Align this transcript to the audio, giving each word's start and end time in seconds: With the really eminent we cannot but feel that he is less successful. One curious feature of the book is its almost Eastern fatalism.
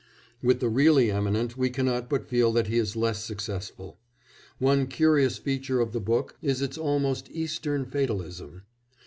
With 0.41 0.61
the 0.61 0.67
really 0.67 1.11
eminent 1.11 1.55
we 1.57 1.69
cannot 1.69 2.09
but 2.09 2.27
feel 2.27 2.51
that 2.53 2.65
he 2.65 2.79
is 2.79 2.95
less 2.95 3.23
successful. 3.23 3.99
One 4.57 4.87
curious 4.87 5.37
feature 5.37 5.79
of 5.79 5.91
the 5.91 6.01
book 6.01 6.37
is 6.41 6.59
its 6.59 6.75
almost 6.75 7.29
Eastern 7.29 7.85
fatalism. 7.85 8.63